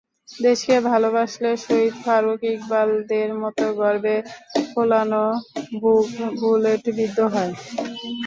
[0.39, 4.17] দেশকে ভালোবাসলে শহীদ ফারুক ইকবালদের মতো গর্বে
[4.71, 5.23] ফোলানো
[5.81, 6.07] বুক
[6.39, 7.53] বুলেটবিদ্ধ হয়।